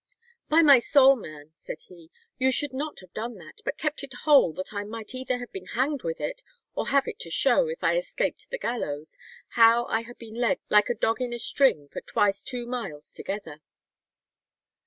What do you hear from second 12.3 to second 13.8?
two miles together.'